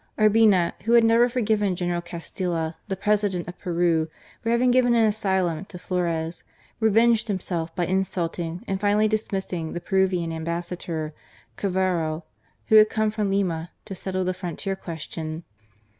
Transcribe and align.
Urbina, 0.17 0.73
who 0.85 0.93
had 0.93 1.03
never 1.03 1.29
forgiven 1.29 1.75
General 1.75 2.01
Castilla, 2.01 2.75
the 2.87 2.95
President 2.95 3.47
of 3.47 3.55
Peru, 3.59 4.07
for 4.41 4.49
having 4.49 4.71
given 4.71 4.95
an 4.95 5.05
asylum 5.05 5.63
to 5.65 5.77
Flores, 5.77 6.43
revenged 6.79 7.27
himself 7.27 7.75
by 7.75 7.85
insulting 7.85 8.63
and 8.67 8.81
finally 8.81 9.07
dismissing 9.07 9.73
the 9.73 9.79
Peruvian 9.79 10.31
Ambassador, 10.31 11.13
Cavero, 11.55 12.23
who 12.69 12.77
had 12.77 12.89
come 12.89 13.11
from 13.11 13.29
Lima 13.29 13.69
to 13.85 13.93
settle 13.93 14.23
the 14.25 14.33
frontier 14.33 14.75
question. 14.75 15.43